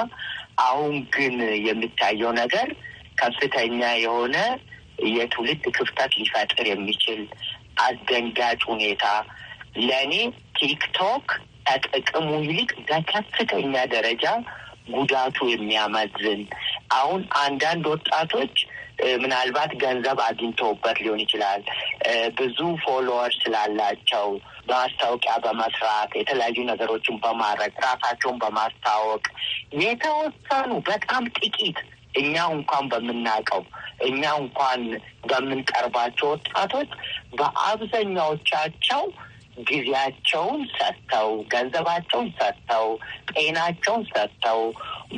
[0.61, 1.35] አሁን ግን
[1.67, 2.69] የሚታየው ነገር
[3.17, 4.37] ከፍተኛ የሆነ
[5.11, 7.21] የትውልድ ክፍተት ሊፈጥር የሚችል
[7.83, 9.05] አስደንጋጭ ሁኔታ
[9.79, 10.13] ለእኔ
[10.59, 11.25] ቲክቶክ
[11.67, 14.25] ከጥቅሙ ይልቅ በከፍተኛ ደረጃ
[14.91, 16.41] ጉዳቱ የሚያመዝን
[16.97, 18.53] አሁን አንዳንድ ወጣቶች
[19.21, 21.61] ምናልባት ገንዘብ አግኝተውበት ሊሆን ይችላል።
[22.37, 24.27] ብዙ ፎሎወር ስላላቸው
[24.69, 29.23] ማስታወቂያ በመስራት የተለያዩ ነገሮችን በማድረግ ራሳቸውን በማስታወቅ
[29.83, 31.79] የተወሰኑ በጣም ጥቂት
[32.17, 33.63] እኛ እንኳን በምናውቀው
[34.07, 34.81] እኛ እንኳን
[35.29, 36.89] በምንቀርባቸው ወጣቶች
[37.37, 39.03] በአብዛኛዎቻቸው
[39.67, 42.87] ጊዜያቸውን ሰጥተው ገንዘባቸውን ሰጥተው
[43.31, 44.61] ጤናቸውን ሰጥተው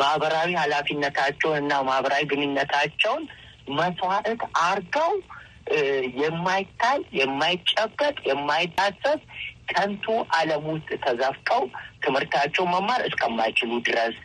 [0.02, 3.24] ማህበራዊ ኃላፊነታቸውን እና ማህበራዊ ግንኙነታቸውን
[3.80, 5.12] መስዋዕት አርገው
[6.22, 9.20] የማይታይ የማይጨበጥ የማይታሰብ
[9.72, 10.06] ከንቱ
[10.38, 11.64] ዓለም ውስጥ ተዘፍቀው
[12.04, 14.16] ትምህርታቸውን መማር እስከማይችሉ ድረስ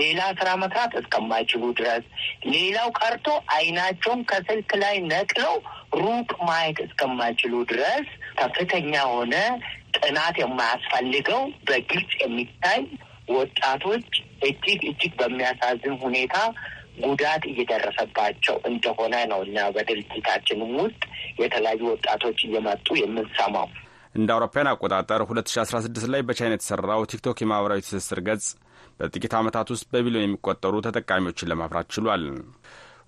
[0.00, 2.04] ሌላ ስራ መስራት እስከማይችሉ ድረስ
[2.52, 5.56] ሌላው ቀርቶ አይናቸውን ከስልክ ላይ ነቅለው
[6.02, 9.34] ሩቅ ማየት እስከማይችሉ ድረስ ከፍተኛ የሆነ
[9.98, 12.80] ጥናት የማያስፈልገው በግልጽ የሚታይ
[13.32, 14.08] ወጣቶች
[14.48, 16.36] እጅግ እጅግ በሚያሳዝን ሁኔታ
[17.02, 21.02] ጉዳት እየደረሰባቸው እንደሆነ ነው እኛ በድርጅታችንም ውስጥ
[21.42, 23.68] የተለያዩ ወጣቶች እየመጡ የምንሰማው።
[24.14, 28.46] እንደ አውሮፓውያን አቆጣጠር 2016 ላይ በቻይና የተሰራው ቲክቶክ የማህበራዊ ትስስር ገጽ
[28.98, 32.24] በጥቂት ዓመታት ውስጥ በቢሊዮን የሚቆጠሩ ተጠቃሚዎችን ለማፍራት ችሏል።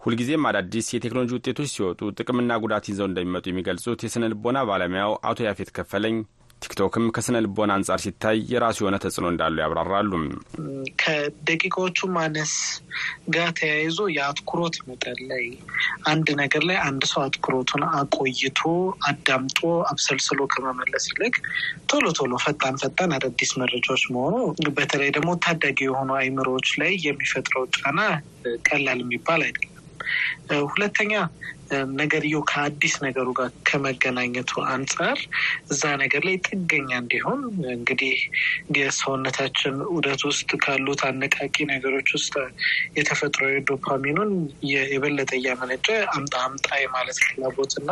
[0.05, 5.71] ሁልጊዜም አዳዲስ የቴክኖሎጂ ውጤቶች ሲወጡ ጥቅምና ጉዳት ይዘው እንደሚመጡ የሚገልጹት የስነ ልቦና ባለሙያው አቶ ያፌት
[5.77, 6.17] ከፈለኝ
[6.63, 10.13] ቲክቶክም ከስነ ልቦና አንጻር ሲታይ የራሱ የሆነ ተጽዕኖ እንዳሉ ያብራራሉ።
[11.03, 12.53] ከደቂቃዎቹ ማነስ
[13.35, 15.45] ጋር ተያይዞ የአትኩሮት መጠን ላይ
[16.13, 18.61] አንድ ነገር ላይ አንድ ሰው አትኩሮቱን አቆይቶ
[19.11, 21.35] አዳምጦ አብሰልስሎ ከመመለስ ይልቅ
[21.93, 24.37] ቶሎ ቶሎ ፈጣን ፈጣን አዳዲስ መረጃዎች መሆኑ
[24.79, 28.01] በተለይ ደግሞ ታዳጊ የሆኑ አይምሮዎች ላይ የሚፈጥረው ጫና
[28.69, 29.74] ቀላል የሚባል አይደለም።
[30.73, 31.13] ሁለተኛ
[31.99, 35.19] ነገርየው ከአዲስ ነገሩ ጋር ከመገናኘቱ አንጻር
[35.73, 37.41] እዛ ነገር ላይ ጥገኛ እንዲሆን
[37.75, 38.17] እንግዲህ
[38.79, 42.35] የሰውነታችን ዑደት ውስጥ ካሉት አነቃቂ ነገሮች ውስጥ
[42.99, 44.33] የተፈጥሮ ዶፓሚኑን
[44.73, 47.91] የበለጠ እያመነጨ አምጣ አምጣ የማለት ፍላጎት እና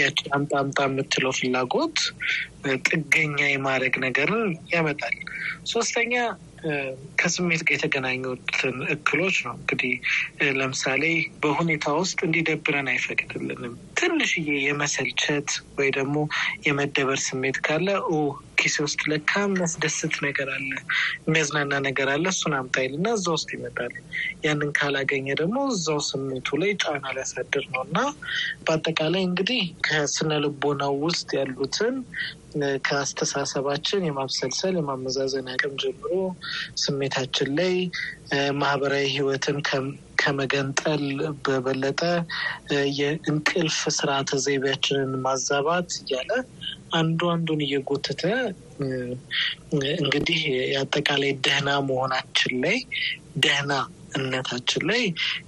[0.00, 1.98] ያቺ አምጣ አምጣ የምትለው ፍላጎት
[2.88, 5.16] ጥገኛ የማድረግ ነገርን ያመጣል።
[5.72, 6.14] ሶስተኛ
[7.20, 9.94] ከስሜት ጋር የተገናኙትን እክሎች ነው። እንግዲህ
[10.58, 11.02] ለምሳሌ
[11.42, 16.16] በሁኔታ ውስጥ እንዲደብረን አይፈቅድልንም። ትንሽዬ የመሰልቸት ወይ ደግሞ
[16.66, 17.88] የመደበር ስሜት ካለ
[18.58, 20.70] ኪሴ ውስጥ ለካ የሚያስደስት ነገር አለ፣
[21.22, 23.94] የሚያዝናና ነገር አለ፣ እሱን አምጣይል እና እዛ ውስጥ ይመጣል።
[24.44, 27.98] ያንን ካላገኘ ደግሞ እዛው ስሜቱ ላይ ጫና ሊያሳድር ነው እና
[28.64, 31.96] በአጠቃላይ እንግዲህ ከስነ ልቦናው ውስጥ ያሉትን
[32.86, 36.10] ከአስተሳሰባችን የማብሰልሰል የማመዛዘን አቅም ጀምሮ
[36.82, 37.74] ስሜታችን ላይ
[38.60, 39.58] ማህበራዊ ህይወትን
[40.22, 41.04] ከመገንጠል
[41.44, 42.00] በበለጠ
[42.98, 46.30] የእንቅልፍ ስርዓተ ዘይቤያችንን ማዛባት እያለ
[46.96, 48.22] አንዱ አንዱን እየጎተተ
[49.98, 52.78] እንግዲህ የአጠቃላይ ደህና መሆናችን ላይ
[53.38, 53.72] ደህና
[54.18, 55.02] እነታችን ላይ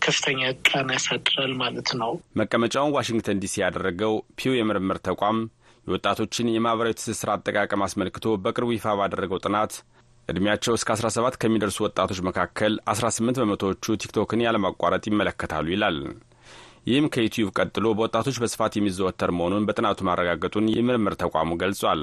[0.04, 5.38] ከፍተኛ ጫና ያሳድራል ማለት ነው። መቀመጫውን ዋሽንግተን ዲሲ ያደረገው ፒው የምርምር ተቋም
[5.86, 9.72] የወጣቶችን የማህበራዊ ትስስር አጠቃቀም አስመልክቶ በቅርቡ ይፋ ባደረገው ጥናት
[10.28, 15.98] ዕድሜያቸው እስከ 17 ከሚደርሱ ወጣቶች መካከል 18 በመቶዎቹ ቲክቶክን ያለማቋረጥ ይመለከታሉ ይላል።
[16.86, 22.00] ይህም ከዩቲዩብ ቀጥሎ በወጣቶች በስፋት የሚዘወተር መሆኑን በጥናቱ ማረጋገጡን የምርምር ተቋሙ ገልጿል።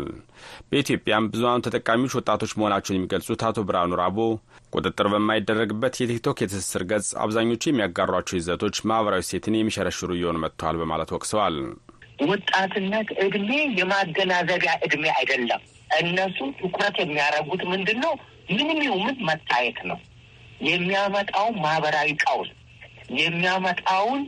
[0.69, 4.17] በኢትዮጵያም ብዙሀኑ ተጠቃሚዎች ወጣቶች መሆናቸውን የሚገልጹት አቶ ብርሃኑ ራቦ
[4.73, 11.57] ቁጥጥር በማይደረግበት የቲክቶክ የትስስር ገጽ አብዛኞቹ የሚያጋሯቸው ይዘቶች ማህበራዊ ሴትን የሚሸረሽሩ እየሆኑ መጥተዋል በማለት ወቅሰዋል።
[12.25, 15.61] ወጣትነት እድሜ የማገናዘቢያ እድሜ አይደለም።
[15.99, 18.13] እነሱ ትኩረት የሚያደርጉት ምንድን ነው?
[18.51, 19.99] ምንም ይሁን መታየት ነው።
[20.67, 22.49] የሚያመጣውን ማህበራዊ ቀውስ
[23.19, 24.21] የሚያመጣውን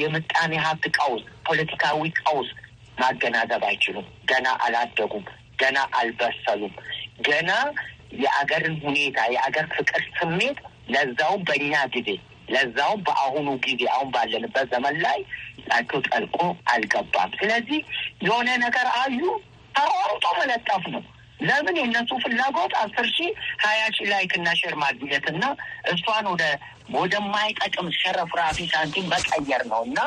[0.00, 2.50] የምጣኔ ሀብት ቀውስ፣ ፖለቲካዊ ቀውስ
[2.98, 5.24] ማገናዘብ አይችሉም። ገና አላደጉም።
[5.58, 6.74] ገና አልበሰሉም።
[7.28, 7.50] ገና
[8.22, 10.58] የአገርን ሁኔታ የአገር ፍቅር ስሜት
[10.88, 12.08] ለዛውም በእኛ ጊዜ
[12.48, 15.18] ለዛውም በአሁኑ ጊዜ አሁን ባለንበት ዘመን ላይ
[16.06, 16.38] ጠልቆ
[16.72, 17.80] አልገባም። ስለዚህ
[18.24, 19.20] የሆነ ነገር አዩ
[19.74, 21.02] ተሯሩጦ መለጠፍ ነው።
[21.40, 23.30] ለምን የእነሱ ፍላጎት አስር ሺህ
[23.62, 25.44] ሀያ ሺህ like እና share ማግኘት እና
[25.92, 26.44] እሷን ወደ
[26.96, 29.98] ወደማይጠቅም ሸረፍራፊ ሳንቲም መቀየር ነው እና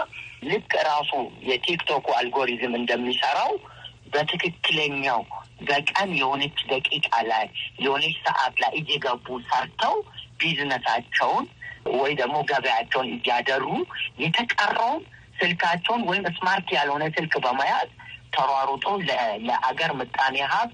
[0.49, 1.12] ልክ ራሱ
[1.49, 3.51] የቲክቶኩ አልጎሪዝም እንደሚሰራው
[4.15, 5.21] በትክክለኛው
[5.62, 7.45] በቀን የሆነች ደቂቃ ላይ
[7.84, 9.95] የሆነች ሰዓት ላይ እየገቡ ሰርተው
[10.39, 11.45] ቢዝነሳቸውን
[11.95, 13.65] ወይ ደግሞ ገበያቸውን እያደሩ
[14.23, 15.01] የተቀረውን
[15.39, 17.89] ስልካቸውን ወይም smart ያልሆነ ስልክ በመያዝ
[18.36, 18.86] ተሯሩጦ
[19.48, 20.74] ለአገር ምጣኔ ሀብት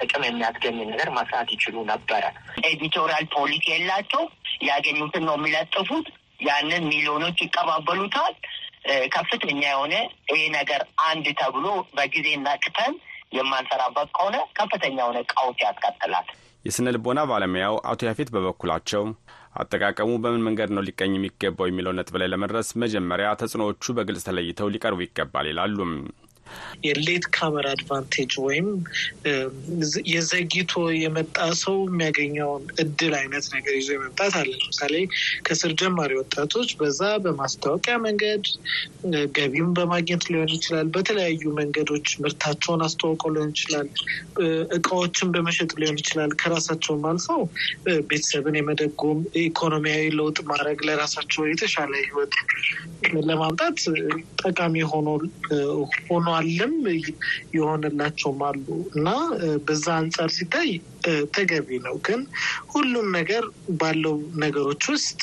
[0.00, 2.24] ጥቅም የሚያስገኝ ነገር መስራት ይችሉ ነበረ።
[2.68, 4.22] editorial policy የላቸው።
[4.68, 6.06] ያገኙትን ነው የሚለጥፉት።
[6.46, 8.34] ያንን ሚሊዮኖች ይቀባበሉታል።
[9.14, 9.94] ከፍተኛ የሆነ
[10.30, 11.66] ይሄ ነገር አንድ ተብሎ
[11.96, 12.92] በጊዜ ነቅተን
[13.36, 16.28] የማንሰራበት ከሆነ ከፍተኛ የሆነ ቀውስ ያስቀጥላል።
[16.64, 19.02] የስነ ልቦና ባለሙያው አቶ ያፌት በበኩላቸው
[19.60, 25.00] አጠቃቀሙ በምን መንገድ ነው ሊቀኝ የሚገባው የሚለው ነጥብ ላይ ለመድረስ መጀመሪያ ተጽዕኖዎቹ በግልጽ ተለይተው ሊቀርቡ
[25.04, 25.92] ይገባል ይላሉም።
[26.84, 28.68] የ late comer advantage ወይም
[30.10, 34.94] የዘግይቶ የመጣ ሰው የሚያገኘውን እድል አይነት ነገር ይዞ የመምጣት አለ። ለምሳሌ
[35.48, 38.44] ከስር ጀማሪ ወጣቶች በዛ በማስታወቂያ መንገድ
[39.36, 43.88] ገቢም በማግኘት ሊሆን ይችላል። በተለያዩ መንገዶች ምርታቸውን አስተዋውቀው ሊሆን ይችላል።
[44.78, 47.42] እቃዎችን በመሸጥ ሊሆን ይችላል። ከራሳቸውም አልፈው
[48.08, 52.34] ቤተሰብን የመደጎም ኢኮኖሚያዊ ለውጥ ማድረግ ለራሳቸው የተሻለ ሕይወት
[53.28, 53.78] ለማምጣት
[54.42, 55.08] ጠቃሚ ሆኖ
[56.08, 56.74] ሆኗል የተሟለም
[57.56, 59.08] የሆነላቸውም አሉ እና
[59.66, 60.70] በዛ አንጻር ሲታይ
[61.34, 62.20] ተገቢ ነው። ግን
[62.72, 63.44] ሁሉም ነገር
[63.80, 65.18] ባለው ነገሮች ውስጥ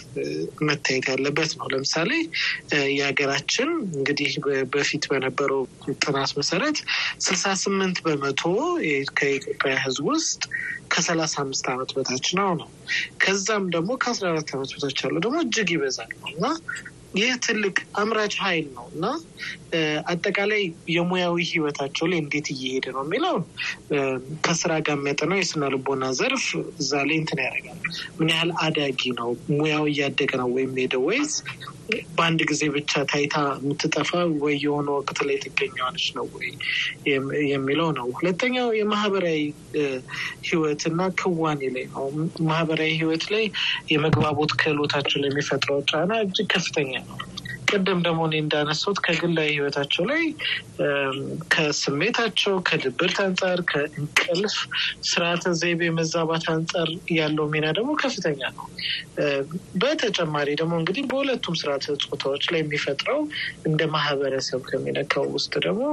[0.65, 2.11] መታየት ያለበት ነው። ለምሳሌ
[2.95, 4.31] የሀገራችን እንግዲህ
[4.73, 5.61] በፊት በነበረው
[6.03, 6.79] ጥናት መሰረት
[7.25, 8.43] ስልሳ ስምንት በመቶ
[9.17, 10.41] ከኢትዮጵያ ሕዝብ ውስጥ
[10.93, 12.69] ከሰላሳ አምስት ዓመት በታች ነው ነው
[13.21, 16.45] ከዛም ደግሞ ከአስራ አራት ዓመት በታች ያለው ደግሞ እጅግ ይበዛል እና
[17.15, 19.05] ይህ ትልቅ አምራች ኃይል ነው እና
[20.11, 23.35] አጠቃላይ የሙያዊ ህይወታቸው ላይ እንዴት እየሄደ ነው የሚለው
[24.45, 26.45] ከስራ ጋር የሚያጠናው የስነ ልቦና ዘርፍ
[26.81, 27.79] እዛ ላይ እንትን ያደርጋል።
[28.17, 31.33] ምን ያህል አዳጊ ነው ሙያው እያደገ ነው ወይም ሄደ ወይስ
[32.15, 34.11] በአንድ ጊዜ ብቻ ታይታ የምትጠፋ
[34.43, 36.49] ወይ የሆነ ወቅት ላይ ትገኘዋለች ነው ወይ
[37.51, 39.41] የሚለው ነው። ሁለተኛው የማህበራዊ
[40.47, 42.05] ህይወት እና ክዋኔ ላይ ነው።
[42.49, 43.45] ማህበራዊ ህይወት ላይ
[43.93, 47.17] የመግባቦት ክህሎታቸው ላይ የሚፈጥረው ጫና እጅግ ከፍተኛ ነው።
[47.75, 50.23] ቅድም ደግሞ እኔ እንዳነሳሁት ከግላዊ ህይወታቸው ላይ
[51.53, 54.55] ከስሜታቸው፣ ከድብርት አንጻር፣ ከእንቅልፍ
[55.09, 58.65] ስርዓተ ዘይቤ መዛባት አንጻር ያለው ሚና ደግሞ ከፍተኛ ነው።
[59.81, 63.19] በተጨማሪ ደግሞ እንግዲህ በሁለቱም ስርዓተ ጾታዎች ላይ የሚፈጥረው
[63.67, 65.83] እንደ ማህበረሰብ ከሚነካው ውስጥ ደግሞ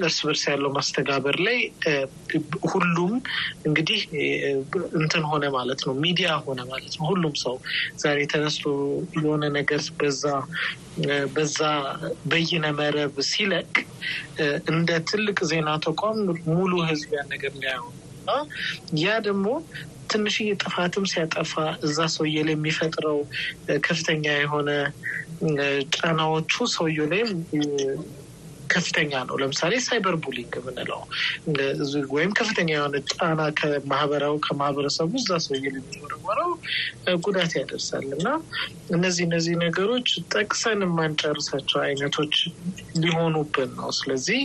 [0.00, 1.58] እርስ በርስ ያለው ማስተጋበር ላይ
[2.72, 3.12] ሁሉም
[3.68, 4.00] እንግዲህ
[5.00, 7.56] እንትን ሆነ ማለት ነው፣ ሚዲያ ሆነ ማለት ነው። ሁሉም ሰው
[8.02, 8.64] ዛሬ ተነስቶ
[9.18, 9.64] የሆነ ነገር
[9.98, 10.24] በዛ
[11.34, 11.58] በዛ
[12.30, 13.72] በይነ መረብ ሲለቅ
[14.70, 16.18] እንደ ትልቅ ዜና ተቋም
[16.50, 18.30] ሙሉ ህዝብ ያን ነገር ሊያየው እና
[19.02, 19.46] ያ ደግሞ
[20.10, 21.52] ትንሽዬ ጥፋትም ሲያጠፋ
[21.86, 23.18] እዛ ሰውዬ ላይ የሚፈጥረው
[23.86, 24.70] ከፍተኛ የሆነ
[25.96, 27.30] ጫናዎቹ ሰውዬው ላይም
[28.76, 31.00] ከፍተኛ ነው። ለምሳሌ cyber bullying የምንለው
[32.16, 36.52] ወይም ከፍተኛ የሆነ ጫና ከማህበራዊ ከማህበረሰቡ እዛ ሰውዬ የሚወረወረው
[37.22, 38.28] ጉዳት ያደርሳል እና
[38.96, 42.34] እነዚህ እነዚህ ነገሮች ጠቅሰን የማንጨርሳቸው አይነቶች
[43.02, 44.40] ሊሆኑብን ነው። ስለዚህ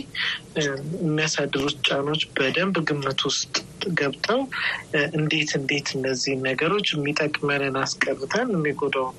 [1.02, 3.54] የሚያሳድሩት ጫኖች በደንብ ግምት ውስጥ
[3.98, 4.40] ገብተው
[5.18, 9.16] እንዴት እንዴት እነዚህ ነገሮች የሚጠቅመንን አስቀርተን የሚጎዳውን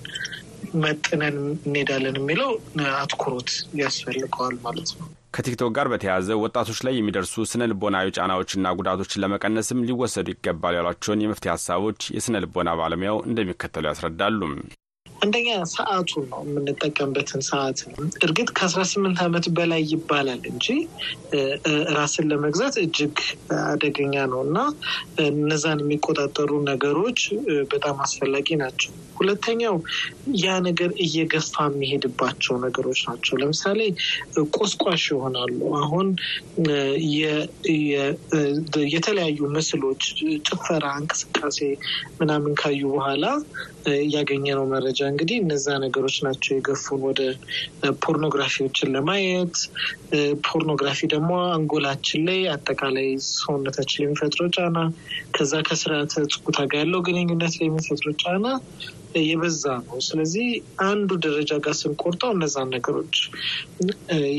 [0.84, 2.52] መጥነን እንሄዳለን የሚለው
[2.96, 9.84] አትኩሮት ያስፈልገዋል ማለት ነው። ከቲክቶክ ጋር በተያያዘ ወጣቶች ላይ የሚደርሱ ስነ ልቦናዊ ጫናዎችና ጉዳቶችን ለመቀነስም
[9.88, 14.42] ሊወሰዱ ይገባል ያሏቸውን የመፍትሄ ሀሳቦች የስነ ልቦና ባለሙያው እንደሚከተሉ ያስረዳሉ።
[15.24, 20.68] አንደኛ ሰዓቱን ነው የምንጠቀምበትን ሰዓት ነው። እርግጥ ከአስራ ስምንት ዓመት በላይ ይባላል እንጂ
[21.98, 23.16] ራስን ለመግዛት እጅግ
[23.66, 24.58] አደገኛ ነው እና
[25.26, 27.22] እነዛን የሚቆጣጠሩ ነገሮች
[27.74, 29.76] በጣም አስፈላጊ ናቸው። ሁለተኛው
[30.42, 33.80] ያ ነገር እየገፋ የሚሄድባቸው ነገሮች ናቸው። ለምሳሌ
[34.58, 36.08] ቆስቋሽ ይሆናሉ። አሁን
[38.94, 40.04] የተለያዩ ምስሎች፣
[40.48, 41.60] ጭፈራ፣ እንቅስቃሴ
[42.20, 43.26] ምናምን ካዩ በኋላ
[44.14, 47.22] ያገኘነው መረጃ እንግዲህ እነዛ ነገሮች ናቸው የገፉን ወደ
[48.04, 49.56] ፖርኖግራፊዎችን ለማየት።
[50.48, 54.78] ፖርኖግራፊ ደግሞ አንጎላችን ላይ አጠቃላይ ሰውነታችን የሚፈጥረው ጫና
[55.36, 58.46] ከዛ ከስርዓተ ጾታ ጋር ያለው ግንኙነት ላይ የሚፈጥረው ጫና
[59.24, 60.48] የበዛ ነው። ስለዚህ
[60.86, 63.16] አንዱ ደረጃ ጋር ስንቆርጠው እነዛን ነገሮች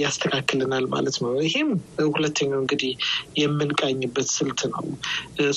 [0.03, 1.71] ያስተካክልናል ማለት ነው። ይሄም
[2.11, 2.93] ሁለተኛው እንግዲህ
[3.41, 4.85] የምንቃኝበት ስልት ነው።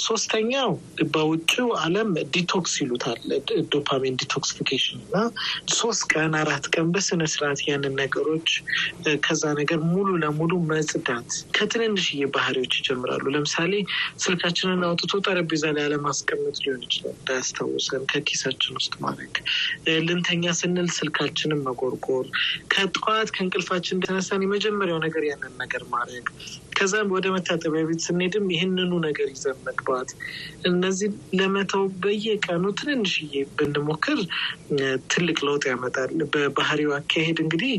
[0.04, 0.72] ሶስተኛው
[1.14, 3.22] በውጭው ዓለም detox ይሉታል፣
[3.74, 5.16] dopamine detoxification እና
[5.78, 8.50] ሶስት ቀን አራት ቀን በስነ ስርዓት ያንን ነገሮች
[9.26, 13.74] ከዛ ነገር ሙሉ ለሙሉ መጽዳት ከትንንሽዬ ባህሪዎች ይጀምራሉ። ለምሳሌ
[14.24, 19.36] ስልካችንን አውጥቶ ጠረጴዛ ላይ አለማስቀመጥ ሊሆን ይችላል፣ እንዳያስታውሰን ከኪሳችን ውስጥ ማድረግ
[20.08, 22.26] ልንተኛ ስንል ስልካችንን መጎርጎር፣
[22.74, 26.28] ከጠዋት ከእንቅልፋችን እንደተነሳን የመጀመሪያው ነገር ያንን ነገር ማድረግ፣
[26.78, 30.10] ከዛም ወደ መታጠቢያ ቤት ስንሄድም ይህንኑ ነገር ይዘን መግባት።
[30.70, 34.20] እነዚህ ለመተው በየቀኑ ትንንሽዬ ብንሞክር
[35.14, 37.74] ትልቅ ለውጥ ያመጣል። በባህሪው አካሄድ እንግዲህ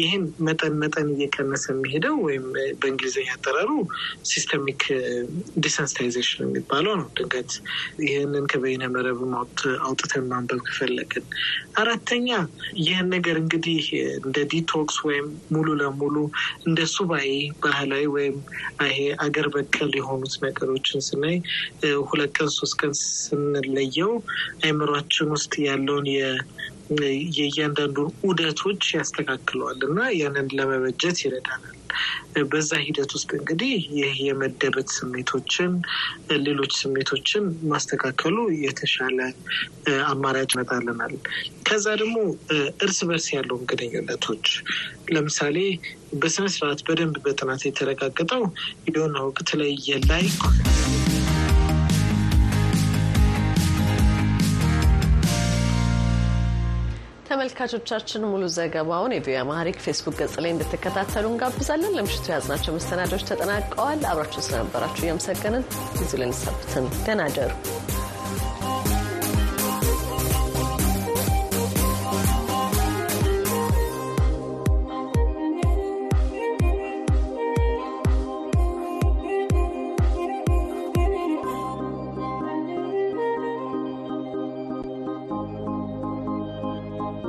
[0.00, 2.46] ይህን መጠን መጠን እየቀነሰ የሚሄደው ወይም
[2.80, 3.70] በእንግሊዝኛ አጠራሩ
[4.30, 4.82] systematic
[5.64, 7.52] desensitization የሚባለው ነው። ድንገት
[8.06, 9.20] ይህንን ከበይነ መረብ
[9.86, 11.24] አውጥተን ማንበብ ከፈለግን።
[11.80, 12.28] አራተኛ
[12.80, 13.84] ይህን ነገር እንግዲህ
[14.20, 16.16] እንደ ዲቶክስ ወይም ሙሉ ለሙሉ
[16.66, 17.28] እንደ ሱባኤ
[17.64, 18.36] ባህላዊ ወይም
[18.84, 21.36] ይሄ አገር በቀል የሆኑት ነገሮችን ስናይ
[22.08, 24.12] ሁለት ቀን ሶስት ቀን ስንለየው
[24.64, 26.08] አይምሯችን ውስጥ ያለውን
[27.36, 31.70] የእያንዳንዱን ዑደቶች ያስተካክለዋል እና ያንን ለመበጀት ይረዳናል።
[32.50, 35.72] በዛ ሂደት ውስጥ እንግዲህ ይህ የመደበት ስሜቶችን፣
[36.46, 39.18] ሌሎች ስሜቶችን ማስተካከሉ የተሻለ
[40.08, 41.14] አማራጭ ይመጣልናል።
[41.68, 42.16] ከዛ ደግሞ
[42.84, 44.46] እርስ በርስ ያለውን ግንኙነቶች
[45.14, 45.58] ለምሳሌ
[46.20, 48.42] በስነ ስርዓት በደንብ በጥናት የተረጋገጠው
[48.90, 50.38] የሆነ ወቅት ላይ የ like
[57.56, 64.42] ተመልካቾቻችን ሙሉ ዘገባውን የቪኦኤ Amharic ፌስቡክ ገጽ ላይ እንድትከታተሉ እንጋብዛለን። ለምሽቱ የያዝናቸው መሰናዶች ተጠናቀዋል። አብራችሁ
[64.46, 65.64] ስለነበራችሁ እያመሰገንን
[66.00, 67.52] ይዙ ልንሰብትን ደህና ደሩ።